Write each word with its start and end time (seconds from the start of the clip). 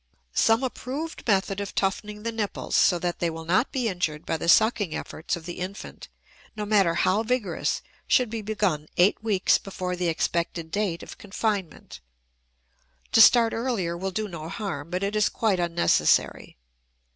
Some 0.33 0.63
approved 0.63 1.27
method 1.27 1.59
of 1.61 1.75
toughening 1.75 2.23
the 2.23 2.31
nipples 2.31 2.75
so 2.75 2.97
that 2.97 3.19
they 3.19 3.29
will 3.29 3.45
not 3.45 3.71
be 3.71 3.87
injured 3.87 4.25
by 4.25 4.35
the 4.37 4.49
sucking 4.49 4.95
efforts 4.95 5.35
of 5.35 5.45
the 5.45 5.59
infant, 5.59 6.07
no 6.55 6.65
matter 6.65 6.95
how 6.95 7.21
vigorous, 7.21 7.83
should 8.07 8.31
be 8.31 8.41
begun 8.41 8.87
eight 8.97 9.23
weeks 9.23 9.59
before 9.59 9.95
the 9.95 10.07
expected 10.07 10.71
date 10.71 11.03
of 11.03 11.19
confinement; 11.19 11.99
to 13.11 13.21
start 13.21 13.53
earlier 13.53 13.95
will 13.95 14.09
do 14.09 14.27
no 14.27 14.49
harm, 14.49 14.89
but 14.89 15.03
it 15.03 15.15
is 15.15 15.29
quite 15.29 15.59
unnecessary. 15.59 16.57